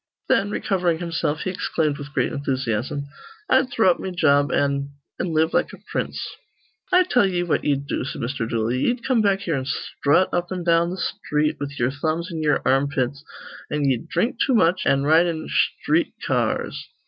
[0.29, 3.05] Then, recovering himself, he exclaimed with great enthusiasm,
[3.51, 6.19] "I'd throw up me job an' an' live like a prince."
[6.91, 8.49] "I tell ye what ye'd do," said Mr.
[8.49, 8.79] Dooley.
[8.79, 12.41] "Ye'd come back here an' sthrut up an' down th' sthreet with ye'er thumbs in
[12.41, 13.23] ye'er armpits;
[13.69, 16.87] an' ye'd dhrink too much, an' ride in sthreet ca ars.